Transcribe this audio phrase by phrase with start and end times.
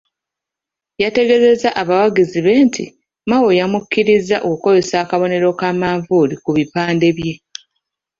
[1.03, 2.85] Yategeezezza abawagizi be nti,
[3.29, 7.33] Mao yamukkirizza okukozesa akabonero ka manvuuli ku bipande bye.